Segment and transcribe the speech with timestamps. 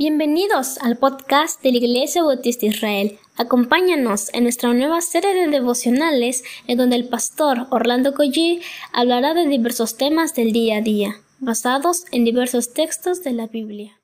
[0.00, 3.18] Bienvenidos al podcast de la Iglesia Bautista Israel.
[3.36, 8.60] Acompáñanos en nuestra nueva serie de devocionales en donde el pastor Orlando Collie
[8.92, 14.00] hablará de diversos temas del día a día, basados en diversos textos de la Biblia.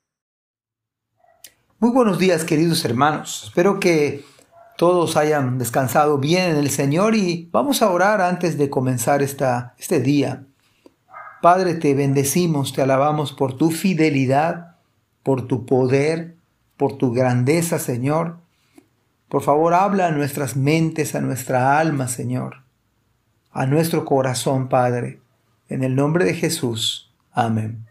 [1.79, 3.45] Muy buenos días queridos hermanos.
[3.45, 4.25] Espero que
[4.77, 9.77] todos hayan descansado bien en el Señor y vamos a orar antes de comenzar esta,
[9.79, 10.45] este día.
[11.41, 14.74] Padre, te bendecimos, te alabamos por tu fidelidad
[15.25, 16.37] por tu poder,
[16.77, 18.37] por tu grandeza, Señor.
[19.29, 22.63] Por favor, habla a nuestras mentes, a nuestra alma, Señor,
[23.51, 25.21] a nuestro corazón, Padre.
[25.69, 27.13] En el nombre de Jesús.
[27.33, 27.85] Amén.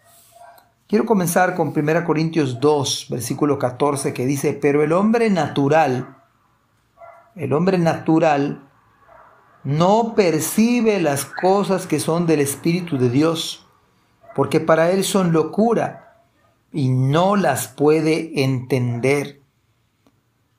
[0.88, 6.18] Quiero comenzar con 1 Corintios 2, versículo 14, que dice, pero el hombre natural,
[7.36, 8.70] el hombre natural,
[9.64, 13.66] no percibe las cosas que son del Espíritu de Dios,
[14.36, 16.03] porque para él son locura
[16.74, 19.42] y no las puede entender,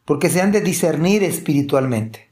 [0.05, 2.31] porque se han de discernir espiritualmente.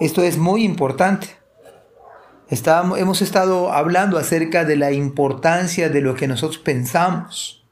[0.00, 1.28] Esto es muy importante.
[2.50, 7.66] hemos estado hablando acerca de la importancia de lo que nosotros pensamos,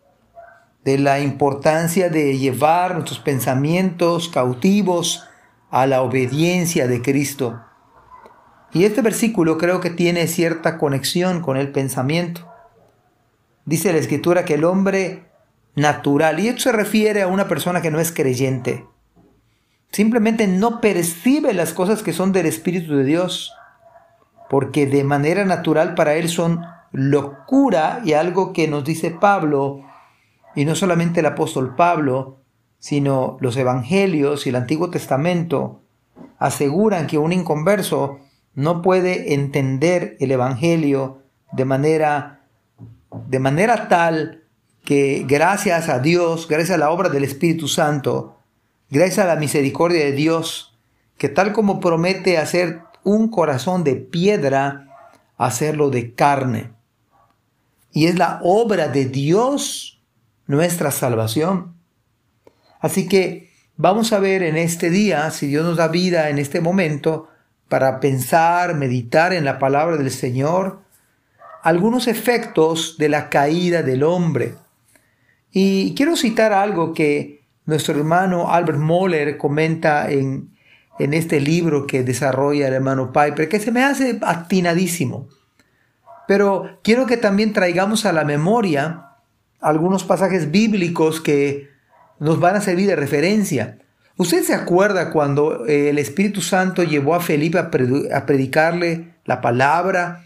[0.84, 5.24] de la importancia de llevar nuestros pensamientos cautivos
[5.70, 7.60] a la obediencia de Cristo.
[8.74, 12.52] Y este versículo creo que tiene cierta conexión con el pensamiento.
[13.64, 15.24] Dice la escritura que el hombre
[15.74, 18.86] natural, y esto se refiere a una persona que no es creyente,
[19.91, 23.55] simplemente no percibe las cosas que son del Espíritu de Dios,
[24.50, 29.84] porque de manera natural para él son locura y algo que nos dice Pablo,
[30.55, 32.38] y no solamente el apóstol Pablo,
[32.78, 35.80] sino los evangelios y el Antiguo Testamento,
[36.38, 38.18] aseguran que un inconverso
[38.55, 42.41] no puede entender el evangelio de manera
[43.28, 44.44] de manera tal
[44.84, 48.38] que gracias a Dios, gracias a la obra del Espíritu Santo,
[48.91, 50.78] gracias a la misericordia de Dios,
[51.18, 54.89] que tal como promete hacer un corazón de piedra,
[55.36, 56.73] hacerlo de carne.
[57.92, 60.02] Y es la obra de Dios
[60.46, 61.74] nuestra salvación.
[62.80, 66.61] Así que vamos a ver en este día, si Dios nos da vida en este
[66.61, 67.29] momento,
[67.68, 70.83] para pensar, meditar en la palabra del Señor,
[71.62, 74.55] algunos efectos de la caída del hombre.
[75.52, 80.50] Y quiero citar algo que nuestro hermano Albert Moller comenta en,
[80.98, 85.28] en este libro que desarrolla el hermano Piper, que se me hace atinadísimo.
[86.27, 89.06] Pero quiero que también traigamos a la memoria
[89.61, 91.68] algunos pasajes bíblicos que
[92.18, 93.79] nos van a servir de referencia.
[94.17, 100.24] ¿Usted se acuerda cuando el Espíritu Santo llevó a Felipe a predicarle la palabra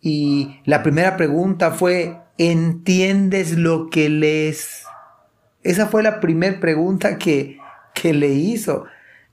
[0.00, 4.84] y la primera pregunta fue, ¿entiendes lo que lees?
[5.62, 7.58] Esa fue la primera pregunta que,
[7.94, 8.84] que le hizo.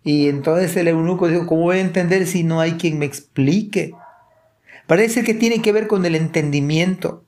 [0.03, 3.93] Y entonces el eunuco dijo, ¿cómo voy a entender si no hay quien me explique?
[4.87, 7.23] Parece que tiene que ver con el entendimiento.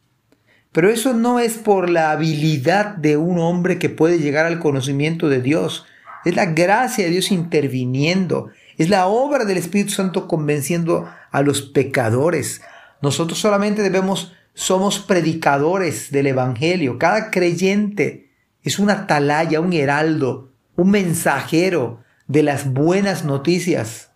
[0.71, 5.29] Pero eso no es por la habilidad de un hombre que puede llegar al conocimiento
[5.29, 5.85] de Dios.
[6.25, 8.49] Es la gracia de Dios interviniendo.
[8.77, 12.61] Es la obra del Espíritu Santo convenciendo a los pecadores,
[13.01, 16.97] nosotros solamente debemos, somos predicadores del Evangelio.
[16.97, 18.31] Cada creyente
[18.63, 24.11] es una atalaya, un heraldo, un mensajero de las buenas noticias.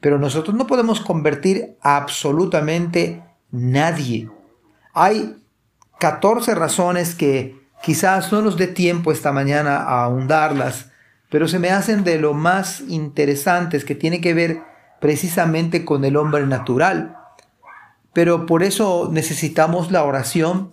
[0.00, 4.28] Pero nosotros no podemos convertir a absolutamente nadie.
[4.94, 5.36] Hay
[6.00, 10.90] 14 razones que quizás no nos dé tiempo esta mañana a ahondarlas,
[11.30, 14.62] pero se me hacen de lo más interesantes que tiene que ver
[15.00, 17.16] precisamente con el hombre natural.
[18.12, 20.72] Pero por eso necesitamos la oración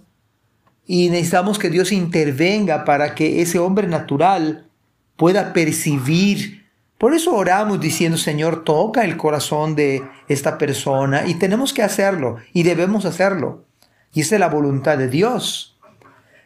[0.85, 4.67] y necesitamos que Dios intervenga para que ese hombre natural
[5.15, 6.65] pueda percibir.
[6.97, 12.37] Por eso oramos diciendo, Señor, toca el corazón de esta persona y tenemos que hacerlo
[12.53, 13.65] y debemos hacerlo.
[14.13, 15.77] Y esa es la voluntad de Dios.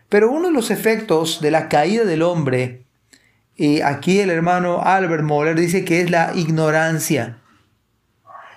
[0.09, 2.83] Pero uno de los efectos de la caída del hombre,
[3.55, 7.39] y aquí el hermano Albert Moller dice que es la ignorancia.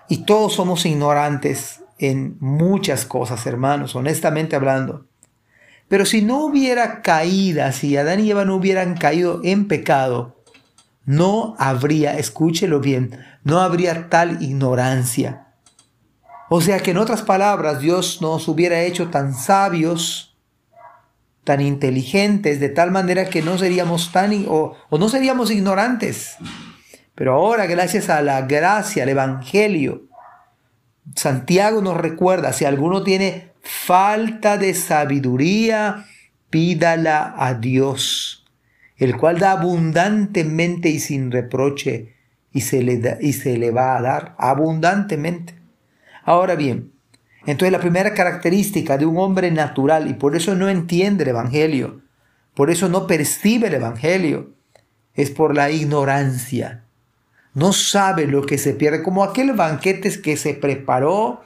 [0.08, 5.06] Y todos somos ignorantes en muchas cosas, hermanos, honestamente hablando.
[5.88, 10.42] Pero si no hubiera caída, si Adán y Eva no hubieran caído en pecado,
[11.04, 15.46] no habría, escúchelo bien, no habría tal ignorancia.
[16.48, 20.36] O sea que en otras palabras, Dios nos hubiera hecho tan sabios,
[21.44, 26.36] tan inteligentes, de tal manera que no seríamos tan o, o no seríamos ignorantes.
[27.14, 30.02] Pero ahora, gracias a la gracia, al Evangelio,
[31.14, 36.06] Santiago nos recuerda, si alguno tiene falta de sabiduría,
[36.50, 38.44] pídala a Dios,
[38.96, 42.14] el cual da abundantemente y sin reproche,
[42.52, 45.54] y se le, y se le va a dar abundantemente.
[46.24, 46.92] Ahora bien,
[47.44, 52.00] entonces la primera característica de un hombre natural, y por eso no entiende el Evangelio,
[52.54, 54.54] por eso no percibe el Evangelio,
[55.14, 56.85] es por la ignorancia.
[57.56, 61.40] No sabe lo que se pierde, como aquel banquete que se preparó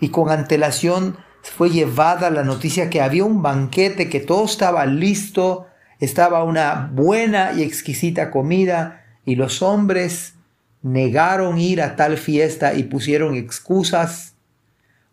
[0.00, 5.66] y con antelación fue llevada la noticia que había un banquete, que todo estaba listo,
[6.00, 10.32] estaba una buena y exquisita comida, y los hombres
[10.80, 14.36] negaron ir a tal fiesta y pusieron excusas.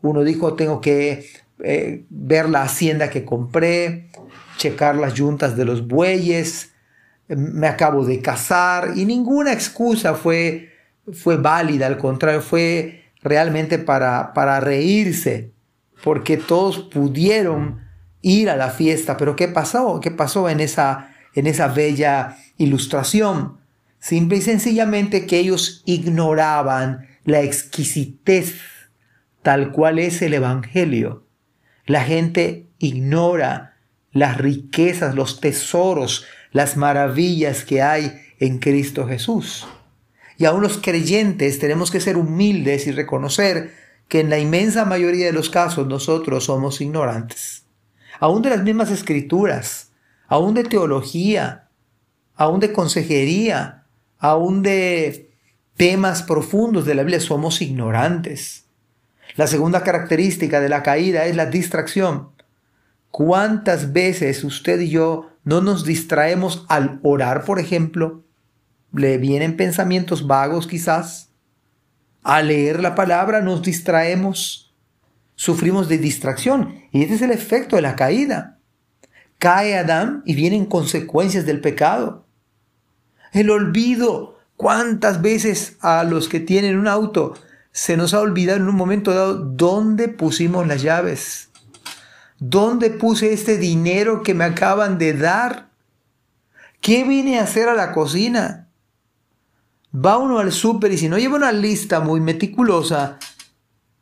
[0.01, 1.25] Uno dijo, tengo que
[1.61, 4.09] eh, ver la hacienda que compré,
[4.55, 6.71] checar las yuntas de los bueyes,
[7.35, 10.69] me acabo de casar, y ninguna excusa fue,
[11.11, 15.51] fue válida, al contrario, fue realmente para, para reírse
[16.03, 17.81] porque todos pudieron
[18.21, 19.17] ir a la fiesta.
[19.17, 19.99] Pero ¿qué pasó?
[19.99, 23.57] ¿Qué pasó en esa, en esa bella ilustración?
[23.99, 28.59] Simple y sencillamente que ellos ignoraban la exquisitez
[29.43, 31.25] tal cual es el Evangelio.
[31.85, 33.75] La gente ignora
[34.11, 39.67] las riquezas, los tesoros, las maravillas que hay en Cristo Jesús.
[40.37, 43.73] Y aún los creyentes tenemos que ser humildes y reconocer
[44.07, 47.63] que en la inmensa mayoría de los casos nosotros somos ignorantes,
[48.19, 49.91] aún de las mismas escrituras,
[50.27, 51.69] aún de teología,
[52.35, 53.85] aún de consejería,
[54.17, 55.31] aún de
[55.77, 58.65] temas profundos de la Biblia, somos ignorantes.
[59.35, 62.29] La segunda característica de la caída es la distracción.
[63.11, 68.23] ¿Cuántas veces usted y yo no nos distraemos al orar, por ejemplo?
[68.93, 71.31] ¿Le vienen pensamientos vagos quizás?
[72.23, 74.75] Al leer la palabra nos distraemos,
[75.35, 78.59] sufrimos de distracción y este es el efecto de la caída.
[79.39, 82.27] Cae Adán y vienen consecuencias del pecado.
[83.33, 84.37] El olvido.
[84.55, 87.33] ¿Cuántas veces a los que tienen un auto
[87.71, 91.50] se nos ha olvidado en un momento dado dónde pusimos las llaves?
[92.41, 95.69] ¿Dónde puse este dinero que me acaban de dar?
[96.81, 98.67] ¿Qué vine a hacer a la cocina?
[99.93, 103.17] va uno al súper y si no lleva una lista muy meticulosa,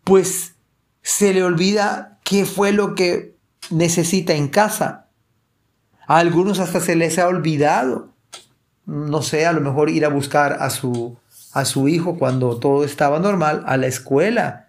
[0.04, 0.56] pues
[1.02, 3.36] se le olvida qué fue lo que
[3.70, 5.08] necesita en casa.
[6.08, 8.10] A algunos hasta se les ha olvidado,
[8.86, 11.18] no sé, a lo mejor ir a buscar a su,
[11.54, 14.69] a su hijo cuando todo estaba normal, a la escuela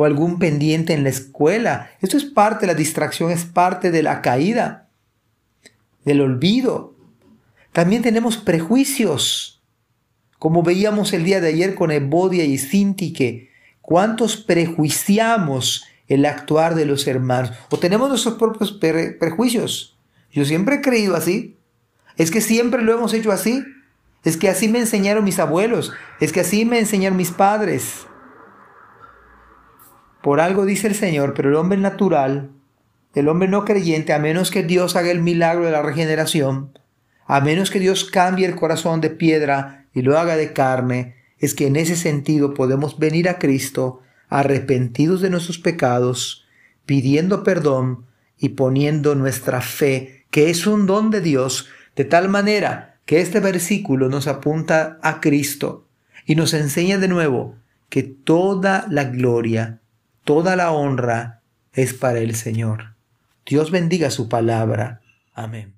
[0.00, 1.90] o algún pendiente en la escuela.
[2.00, 4.88] Esto es parte la distracción, es parte de la caída,
[6.06, 6.94] del olvido.
[7.72, 9.60] También tenemos prejuicios
[10.38, 13.50] como veíamos el día de ayer con Ebodia y Sintique,
[13.82, 19.98] cuántos prejuiciamos el actuar de los hermanos o tenemos nuestros propios prejuicios.
[20.32, 21.58] Yo siempre he creído así.
[22.16, 23.62] Es que siempre lo hemos hecho así.
[24.24, 25.92] Es que así me enseñaron mis abuelos.
[26.20, 28.06] Es que así me enseñaron mis padres.
[30.22, 32.50] Por algo dice el Señor, pero el hombre natural,
[33.14, 36.78] el hombre no creyente, a menos que Dios haga el milagro de la regeneración,
[37.26, 41.54] a menos que Dios cambie el corazón de piedra y lo haga de carne, es
[41.54, 46.46] que en ese sentido podemos venir a Cristo arrepentidos de nuestros pecados,
[46.86, 48.06] pidiendo perdón
[48.38, 53.40] y poniendo nuestra fe, que es un don de Dios, de tal manera que este
[53.40, 55.88] versículo nos apunta a Cristo
[56.26, 57.56] y nos enseña de nuevo
[57.88, 59.79] que toda la gloria,
[60.24, 62.96] toda la honra es para el Señor.
[63.46, 65.02] Dios bendiga su palabra.
[65.32, 65.76] Amén.